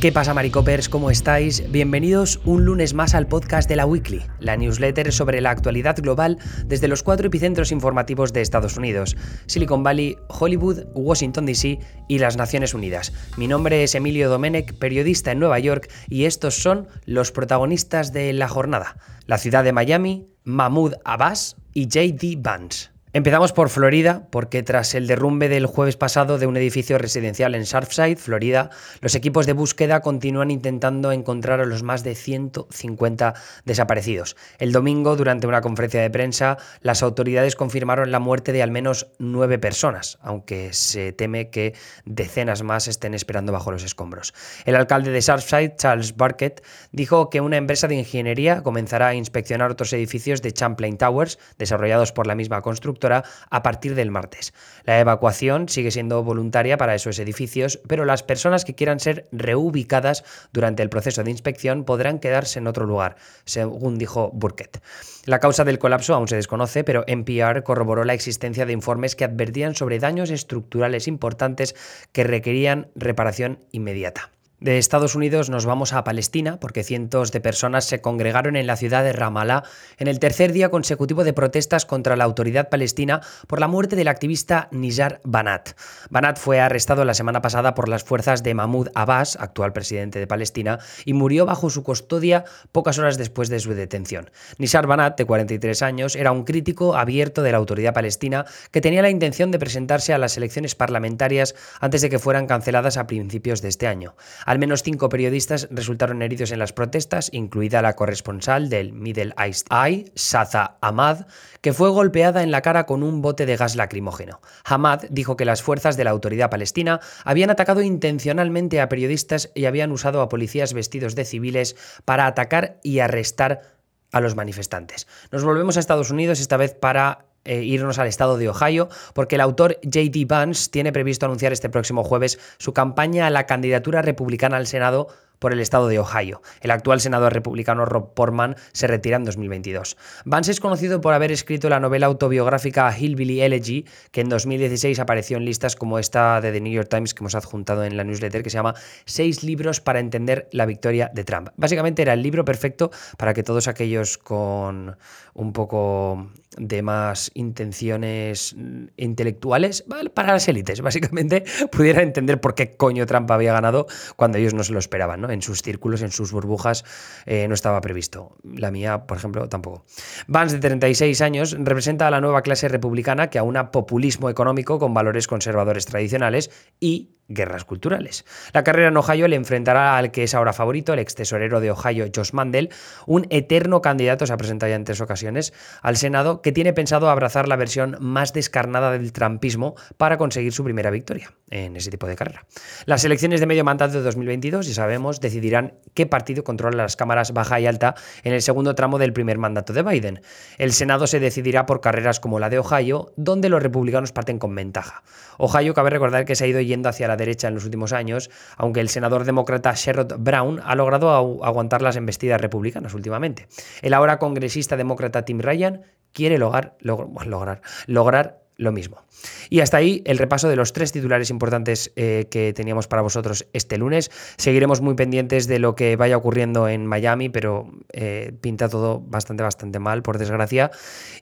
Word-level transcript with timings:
¿Qué 0.00 0.12
pasa, 0.12 0.34
Maricopers? 0.34 0.90
¿Cómo 0.90 1.10
estáis? 1.10 1.72
Bienvenidos 1.72 2.38
un 2.44 2.66
lunes 2.66 2.92
más 2.92 3.14
al 3.14 3.28
podcast 3.28 3.66
de 3.66 3.76
la 3.76 3.86
Weekly, 3.86 4.22
la 4.40 4.54
newsletter 4.58 5.10
sobre 5.10 5.40
la 5.40 5.50
actualidad 5.50 5.96
global 5.96 6.36
desde 6.66 6.86
los 6.86 7.02
cuatro 7.02 7.28
epicentros 7.28 7.72
informativos 7.72 8.34
de 8.34 8.42
Estados 8.42 8.76
Unidos: 8.76 9.16
Silicon 9.46 9.82
Valley, 9.82 10.18
Hollywood, 10.28 10.84
Washington 10.92 11.46
DC 11.46 11.78
y 12.08 12.18
las 12.18 12.36
Naciones 12.36 12.74
Unidas. 12.74 13.14
Mi 13.38 13.48
nombre 13.48 13.82
es 13.84 13.94
Emilio 13.94 14.28
Domenech, 14.28 14.78
periodista 14.78 15.32
en 15.32 15.38
Nueva 15.38 15.58
York, 15.60 15.90
y 16.10 16.26
estos 16.26 16.56
son 16.56 16.88
los 17.06 17.32
protagonistas 17.32 18.12
de 18.12 18.34
la 18.34 18.48
jornada: 18.48 18.98
la 19.24 19.38
ciudad 19.38 19.64
de 19.64 19.72
Miami, 19.72 20.28
Mahmoud 20.44 20.92
Abbas 21.06 21.56
y 21.72 21.86
JD 21.86 22.42
Vance. 22.42 22.95
Empezamos 23.12 23.52
por 23.52 23.70
Florida, 23.70 24.26
porque 24.30 24.64
tras 24.64 24.94
el 24.94 25.06
derrumbe 25.06 25.48
del 25.48 25.66
jueves 25.66 25.96
pasado 25.96 26.38
de 26.38 26.46
un 26.46 26.56
edificio 26.56 26.98
residencial 26.98 27.54
en 27.54 27.64
Surfside, 27.64 28.16
Florida, 28.16 28.70
los 29.00 29.14
equipos 29.14 29.46
de 29.46 29.52
búsqueda 29.52 30.00
continúan 30.00 30.50
intentando 30.50 31.12
encontrar 31.12 31.60
a 31.60 31.64
los 31.64 31.84
más 31.84 32.02
de 32.02 32.16
150 32.16 33.34
desaparecidos. 33.64 34.36
El 34.58 34.72
domingo, 34.72 35.16
durante 35.16 35.46
una 35.46 35.62
conferencia 35.62 36.02
de 36.02 36.10
prensa, 36.10 36.58
las 36.82 37.02
autoridades 37.02 37.54
confirmaron 37.54 38.10
la 38.10 38.18
muerte 38.18 38.52
de 38.52 38.62
al 38.62 38.72
menos 38.72 39.06
nueve 39.18 39.58
personas, 39.58 40.18
aunque 40.20 40.72
se 40.72 41.12
teme 41.12 41.48
que 41.48 41.74
decenas 42.04 42.64
más 42.64 42.88
estén 42.88 43.14
esperando 43.14 43.52
bajo 43.52 43.70
los 43.70 43.84
escombros. 43.84 44.34
El 44.66 44.74
alcalde 44.74 45.12
de 45.12 45.22
Surfside, 45.22 45.76
Charles 45.76 46.16
Burkett, 46.16 46.62
dijo 46.90 47.30
que 47.30 47.40
una 47.40 47.56
empresa 47.56 47.86
de 47.88 47.94
ingeniería 47.94 48.62
comenzará 48.62 49.08
a 49.08 49.14
inspeccionar 49.14 49.70
otros 49.70 49.92
edificios 49.92 50.42
de 50.42 50.52
Champlain 50.52 50.98
Towers, 50.98 51.38
desarrollados 51.56 52.12
por 52.12 52.26
la 52.26 52.34
misma 52.34 52.60
constructora, 52.60 53.05
a 53.12 53.62
partir 53.62 53.94
del 53.94 54.10
martes. 54.10 54.52
La 54.84 55.00
evacuación 55.00 55.68
sigue 55.68 55.90
siendo 55.90 56.22
voluntaria 56.22 56.76
para 56.76 56.94
esos 56.94 57.18
edificios, 57.18 57.80
pero 57.86 58.04
las 58.04 58.22
personas 58.22 58.64
que 58.64 58.74
quieran 58.74 59.00
ser 59.00 59.26
reubicadas 59.32 60.24
durante 60.52 60.82
el 60.82 60.88
proceso 60.88 61.24
de 61.24 61.30
inspección 61.30 61.84
podrán 61.84 62.18
quedarse 62.18 62.58
en 62.58 62.66
otro 62.66 62.86
lugar, 62.86 63.16
según 63.44 63.98
dijo 63.98 64.30
Burkett. 64.32 64.82
La 65.24 65.40
causa 65.40 65.64
del 65.64 65.78
colapso 65.78 66.14
aún 66.14 66.28
se 66.28 66.36
desconoce, 66.36 66.84
pero 66.84 67.04
NPR 67.06 67.62
corroboró 67.62 68.04
la 68.04 68.14
existencia 68.14 68.66
de 68.66 68.72
informes 68.72 69.16
que 69.16 69.24
advertían 69.24 69.74
sobre 69.74 69.98
daños 69.98 70.30
estructurales 70.30 71.08
importantes 71.08 71.74
que 72.12 72.24
requerían 72.24 72.88
reparación 72.94 73.58
inmediata. 73.72 74.35
De 74.58 74.78
Estados 74.78 75.14
Unidos 75.14 75.50
nos 75.50 75.66
vamos 75.66 75.92
a 75.92 76.02
Palestina 76.02 76.58
porque 76.58 76.82
cientos 76.82 77.30
de 77.30 77.42
personas 77.42 77.84
se 77.84 78.00
congregaron 78.00 78.56
en 78.56 78.66
la 78.66 78.76
ciudad 78.76 79.04
de 79.04 79.12
Ramallah 79.12 79.64
en 79.98 80.08
el 80.08 80.18
tercer 80.18 80.52
día 80.52 80.70
consecutivo 80.70 81.24
de 81.24 81.34
protestas 81.34 81.84
contra 81.84 82.16
la 82.16 82.24
autoridad 82.24 82.70
palestina 82.70 83.20
por 83.48 83.60
la 83.60 83.68
muerte 83.68 83.96
del 83.96 84.08
activista 84.08 84.68
Nizar 84.70 85.20
Banat. 85.24 85.72
Banat 86.08 86.38
fue 86.38 86.58
arrestado 86.58 87.04
la 87.04 87.12
semana 87.12 87.42
pasada 87.42 87.74
por 87.74 87.90
las 87.90 88.02
fuerzas 88.02 88.42
de 88.42 88.54
Mahmoud 88.54 88.88
Abbas, 88.94 89.36
actual 89.38 89.74
presidente 89.74 90.18
de 90.18 90.26
Palestina, 90.26 90.78
y 91.04 91.12
murió 91.12 91.44
bajo 91.44 91.68
su 91.68 91.82
custodia 91.82 92.44
pocas 92.72 92.98
horas 92.98 93.18
después 93.18 93.50
de 93.50 93.60
su 93.60 93.74
detención. 93.74 94.30
Nizar 94.56 94.86
Banat, 94.86 95.18
de 95.18 95.26
43 95.26 95.82
años, 95.82 96.16
era 96.16 96.32
un 96.32 96.44
crítico 96.44 96.96
abierto 96.96 97.42
de 97.42 97.52
la 97.52 97.58
autoridad 97.58 97.92
palestina 97.92 98.46
que 98.70 98.80
tenía 98.80 99.02
la 99.02 99.10
intención 99.10 99.50
de 99.50 99.58
presentarse 99.58 100.14
a 100.14 100.18
las 100.18 100.38
elecciones 100.38 100.74
parlamentarias 100.74 101.54
antes 101.78 102.00
de 102.00 102.08
que 102.08 102.18
fueran 102.18 102.46
canceladas 102.46 102.96
a 102.96 103.06
principios 103.06 103.60
de 103.60 103.68
este 103.68 103.86
año. 103.86 104.14
Al 104.46 104.60
menos 104.60 104.84
cinco 104.84 105.08
periodistas 105.08 105.66
resultaron 105.72 106.22
heridos 106.22 106.52
en 106.52 106.60
las 106.60 106.72
protestas, 106.72 107.30
incluida 107.32 107.82
la 107.82 107.96
corresponsal 107.96 108.68
del 108.68 108.92
Middle 108.92 109.34
East 109.36 109.66
Eye, 109.72 110.12
Saza 110.14 110.78
Ahmad, 110.80 111.26
que 111.60 111.72
fue 111.72 111.90
golpeada 111.90 112.44
en 112.44 112.52
la 112.52 112.62
cara 112.62 112.86
con 112.86 113.02
un 113.02 113.22
bote 113.22 113.44
de 113.44 113.56
gas 113.56 113.74
lacrimógeno. 113.74 114.40
Ahmad 114.64 115.02
dijo 115.10 115.36
que 115.36 115.44
las 115.44 115.62
fuerzas 115.62 115.96
de 115.96 116.04
la 116.04 116.10
autoridad 116.10 116.48
palestina 116.48 117.00
habían 117.24 117.50
atacado 117.50 117.82
intencionalmente 117.82 118.80
a 118.80 118.88
periodistas 118.88 119.50
y 119.56 119.64
habían 119.64 119.90
usado 119.90 120.20
a 120.20 120.28
policías 120.28 120.74
vestidos 120.74 121.16
de 121.16 121.24
civiles 121.24 121.76
para 122.04 122.26
atacar 122.26 122.78
y 122.84 123.00
arrestar 123.00 123.76
a 124.12 124.20
los 124.20 124.36
manifestantes. 124.36 125.06
Nos 125.32 125.44
volvemos 125.44 125.76
a 125.76 125.80
Estados 125.80 126.10
Unidos 126.10 126.40
esta 126.40 126.56
vez 126.56 126.72
para 126.72 127.25
eh, 127.46 127.62
irnos 127.62 127.98
al 127.98 128.06
estado 128.06 128.36
de 128.36 128.48
Ohio, 128.48 128.88
porque 129.14 129.36
el 129.36 129.40
autor 129.40 129.78
J.D. 129.82 130.26
Vance 130.26 130.70
tiene 130.70 130.92
previsto 130.92 131.26
anunciar 131.26 131.52
este 131.52 131.68
próximo 131.68 132.04
jueves 132.04 132.38
su 132.58 132.72
campaña 132.72 133.26
a 133.26 133.30
la 133.30 133.46
candidatura 133.46 134.02
republicana 134.02 134.56
al 134.56 134.66
Senado 134.66 135.08
por 135.38 135.52
el 135.52 135.60
estado 135.60 135.88
de 135.88 135.98
Ohio. 135.98 136.42
El 136.60 136.70
actual 136.70 137.00
senador 137.00 137.32
republicano 137.32 137.84
Rob 137.84 138.14
Portman 138.14 138.56
se 138.72 138.86
retira 138.86 139.16
en 139.16 139.24
2022. 139.24 139.96
Vance 140.24 140.50
es 140.50 140.60
conocido 140.60 141.00
por 141.00 141.14
haber 141.14 141.32
escrito 141.32 141.68
la 141.68 141.80
novela 141.80 142.06
autobiográfica 142.06 142.96
Hillbilly 142.96 143.40
Elegy, 143.40 143.86
que 144.10 144.20
en 144.20 144.28
2016 144.28 144.98
apareció 144.98 145.36
en 145.36 145.44
listas 145.44 145.76
como 145.76 145.98
esta 145.98 146.40
de 146.40 146.52
The 146.52 146.60
New 146.60 146.72
York 146.72 146.88
Times 146.88 147.14
que 147.14 147.22
hemos 147.22 147.34
adjuntado 147.34 147.84
en 147.84 147.96
la 147.96 148.04
newsletter, 148.04 148.42
que 148.42 148.50
se 148.50 148.56
llama 148.56 148.74
Seis 149.04 149.42
libros 149.42 149.80
para 149.80 150.00
entender 150.00 150.48
la 150.52 150.66
victoria 150.66 151.10
de 151.12 151.24
Trump. 151.24 151.48
Básicamente 151.56 152.02
era 152.02 152.12
el 152.12 152.22
libro 152.22 152.44
perfecto 152.44 152.90
para 153.16 153.34
que 153.34 153.42
todos 153.42 153.68
aquellos 153.68 154.18
con 154.18 154.96
un 155.34 155.52
poco 155.52 156.30
de 156.56 156.82
más 156.82 157.30
intenciones 157.34 158.56
intelectuales, 158.96 159.84
para 160.14 160.32
las 160.32 160.48
élites, 160.48 160.80
básicamente, 160.80 161.44
pudieran 161.72 162.04
entender 162.04 162.40
por 162.40 162.54
qué 162.54 162.76
coño 162.76 163.06
Trump 163.06 163.30
había 163.30 163.52
ganado 163.52 163.86
cuando 164.16 164.38
ellos 164.38 164.54
no 164.54 164.64
se 164.64 164.72
lo 164.72 164.78
esperaban. 164.78 165.25
En 165.30 165.42
sus 165.42 165.62
círculos, 165.62 166.02
en 166.02 166.10
sus 166.10 166.32
burbujas, 166.32 166.84
eh, 167.26 167.46
no 167.48 167.54
estaba 167.54 167.80
previsto. 167.80 168.36
La 168.44 168.70
mía, 168.70 169.06
por 169.06 169.16
ejemplo, 169.16 169.48
tampoco. 169.48 169.84
Vance, 170.26 170.56
de 170.56 170.60
36 170.60 171.20
años, 171.20 171.56
representa 171.58 172.06
a 172.08 172.10
la 172.10 172.20
nueva 172.20 172.42
clase 172.42 172.68
republicana 172.68 173.28
que 173.30 173.38
aúna 173.38 173.70
populismo 173.70 174.30
económico 174.30 174.78
con 174.78 174.94
valores 174.94 175.26
conservadores 175.26 175.86
tradicionales 175.86 176.50
y 176.80 177.16
guerras 177.28 177.64
culturales. 177.64 178.24
La 178.52 178.64
carrera 178.64 178.88
en 178.88 178.96
Ohio 178.96 179.28
le 179.28 179.36
enfrentará 179.36 179.96
al 179.96 180.10
que 180.10 180.22
es 180.22 180.34
ahora 180.34 180.52
favorito, 180.52 180.92
el 180.92 180.98
ex 180.98 181.14
tesorero 181.14 181.60
de 181.60 181.70
Ohio, 181.70 182.06
Josh 182.14 182.32
Mandel, 182.32 182.70
un 183.06 183.26
eterno 183.30 183.80
candidato, 183.80 184.26
se 184.26 184.32
ha 184.32 184.36
presentado 184.36 184.70
ya 184.70 184.76
en 184.76 184.84
tres 184.84 185.00
ocasiones, 185.00 185.52
al 185.82 185.96
Senado, 185.96 186.42
que 186.42 186.52
tiene 186.52 186.72
pensado 186.72 187.10
abrazar 187.10 187.48
la 187.48 187.56
versión 187.56 187.96
más 188.00 188.32
descarnada 188.32 188.92
del 188.92 189.12
trumpismo 189.12 189.74
para 189.96 190.18
conseguir 190.18 190.52
su 190.52 190.64
primera 190.64 190.90
victoria 190.90 191.32
en 191.50 191.76
ese 191.76 191.90
tipo 191.90 192.06
de 192.06 192.16
carrera. 192.16 192.46
Las 192.84 193.04
elecciones 193.04 193.40
de 193.40 193.46
medio 193.46 193.64
mandato 193.64 193.94
de 193.94 194.02
2022, 194.02 194.66
ya 194.68 194.74
sabemos, 194.74 195.20
decidirán 195.20 195.74
qué 195.94 196.06
partido 196.06 196.44
controla 196.44 196.82
las 196.82 196.96
cámaras 196.96 197.32
baja 197.32 197.60
y 197.60 197.66
alta 197.66 197.94
en 198.22 198.32
el 198.32 198.42
segundo 198.42 198.74
tramo 198.74 198.98
del 198.98 199.12
primer 199.12 199.38
mandato 199.38 199.72
de 199.72 199.82
Biden. 199.82 200.20
El 200.58 200.72
Senado 200.72 201.06
se 201.06 201.20
decidirá 201.20 201.66
por 201.66 201.80
carreras 201.80 202.20
como 202.20 202.38
la 202.38 202.50
de 202.50 202.58
Ohio, 202.58 203.12
donde 203.16 203.48
los 203.48 203.62
republicanos 203.62 204.12
parten 204.12 204.38
con 204.38 204.54
ventaja. 204.54 205.02
Ohio, 205.38 205.74
cabe 205.74 205.90
recordar 205.90 206.24
que 206.24 206.34
se 206.34 206.44
ha 206.44 206.46
ido 206.46 206.60
yendo 206.60 206.88
hacia 206.88 207.08
la 207.08 207.15
derecha 207.16 207.48
en 207.48 207.54
los 207.54 207.64
últimos 207.64 207.92
años, 207.92 208.30
aunque 208.56 208.80
el 208.80 208.88
senador 208.88 209.24
demócrata 209.24 209.72
Sherrod 209.74 210.14
Brown 210.18 210.60
ha 210.64 210.74
logrado 210.74 211.44
aguantar 211.44 211.82
las 211.82 211.96
embestidas 211.96 212.40
republicanas 212.40 212.94
últimamente. 212.94 213.48
El 213.82 213.94
ahora 213.94 214.18
congresista 214.18 214.76
demócrata 214.76 215.24
Tim 215.24 215.40
Ryan 215.40 215.82
quiere 216.12 216.38
lograr, 216.38 216.76
lograr, 216.80 217.60
lograr 217.86 218.45
lo 218.56 218.72
mismo. 218.72 219.02
Y 219.50 219.60
hasta 219.60 219.76
ahí 219.76 220.02
el 220.06 220.18
repaso 220.18 220.48
de 220.48 220.56
los 220.56 220.72
tres 220.72 220.92
titulares 220.92 221.30
importantes 221.30 221.92
eh, 221.96 222.26
que 222.30 222.52
teníamos 222.52 222.88
para 222.88 223.02
vosotros 223.02 223.46
este 223.52 223.78
lunes. 223.78 224.10
Seguiremos 224.36 224.80
muy 224.80 224.94
pendientes 224.94 225.46
de 225.46 225.58
lo 225.58 225.74
que 225.74 225.96
vaya 225.96 226.16
ocurriendo 226.16 226.68
en 226.68 226.86
Miami, 226.86 227.28
pero 227.28 227.70
eh, 227.92 228.32
pinta 228.40 228.68
todo 228.68 229.00
bastante, 229.00 229.42
bastante 229.42 229.78
mal, 229.78 230.02
por 230.02 230.18
desgracia. 230.18 230.70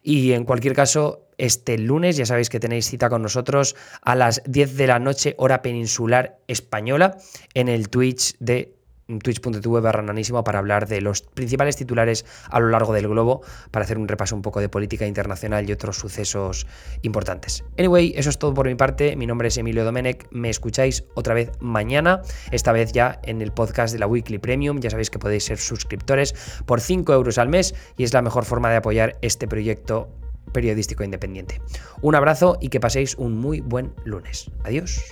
Y 0.02 0.32
en 0.32 0.44
cualquier 0.44 0.74
caso, 0.74 1.28
este 1.38 1.78
lunes 1.78 2.16
ya 2.16 2.26
sabéis 2.26 2.48
que 2.48 2.60
tenéis 2.60 2.88
cita 2.88 3.08
con 3.08 3.22
nosotros 3.22 3.74
a 4.02 4.14
las 4.14 4.42
10 4.46 4.76
de 4.76 4.86
la 4.86 4.98
noche, 4.98 5.34
hora 5.38 5.62
peninsular 5.62 6.38
española, 6.46 7.18
en 7.54 7.68
el 7.68 7.88
Twitch 7.88 8.36
de 8.38 8.74
twitch.tv 9.06 9.80
barra 9.80 10.02
nanísimo 10.02 10.44
para 10.44 10.58
hablar 10.58 10.88
de 10.88 11.00
los 11.00 11.22
principales 11.22 11.76
titulares 11.76 12.24
a 12.48 12.60
lo 12.60 12.68
largo 12.68 12.92
del 12.92 13.08
globo, 13.08 13.42
para 13.70 13.84
hacer 13.84 13.98
un 13.98 14.08
repaso 14.08 14.34
un 14.34 14.42
poco 14.42 14.60
de 14.60 14.68
política 14.68 15.06
internacional 15.06 15.68
y 15.68 15.72
otros 15.72 15.96
sucesos 15.96 16.66
importantes. 17.02 17.64
Anyway, 17.78 18.14
eso 18.16 18.30
es 18.30 18.38
todo 18.38 18.54
por 18.54 18.66
mi 18.66 18.74
parte. 18.74 19.16
Mi 19.16 19.26
nombre 19.26 19.48
es 19.48 19.56
Emilio 19.58 19.84
Domenech. 19.84 20.26
Me 20.30 20.50
escucháis 20.50 21.04
otra 21.14 21.34
vez 21.34 21.50
mañana, 21.60 22.22
esta 22.50 22.72
vez 22.72 22.92
ya 22.92 23.20
en 23.24 23.42
el 23.42 23.52
podcast 23.52 23.92
de 23.92 23.98
la 23.98 24.06
Weekly 24.06 24.38
Premium. 24.38 24.80
Ya 24.80 24.90
sabéis 24.90 25.10
que 25.10 25.18
podéis 25.18 25.44
ser 25.44 25.58
suscriptores 25.58 26.34
por 26.66 26.80
5 26.80 27.12
euros 27.12 27.38
al 27.38 27.48
mes 27.48 27.74
y 27.96 28.04
es 28.04 28.12
la 28.12 28.22
mejor 28.22 28.44
forma 28.44 28.70
de 28.70 28.76
apoyar 28.76 29.18
este 29.22 29.46
proyecto 29.46 30.08
periodístico 30.52 31.04
independiente. 31.04 31.60
Un 32.00 32.14
abrazo 32.14 32.56
y 32.60 32.68
que 32.68 32.80
paséis 32.80 33.14
un 33.16 33.38
muy 33.38 33.60
buen 33.60 33.92
lunes. 34.04 34.50
Adiós. 34.64 35.02